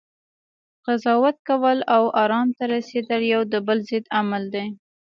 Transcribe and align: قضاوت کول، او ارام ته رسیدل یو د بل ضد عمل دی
قضاوت 0.85 1.37
کول، 1.49 1.77
او 1.95 2.03
ارام 2.23 2.47
ته 2.57 2.63
رسیدل 2.73 3.21
یو 3.33 3.41
د 3.53 3.55
بل 3.67 3.79
ضد 3.89 4.05
عمل 4.17 4.43
دی 4.53 4.65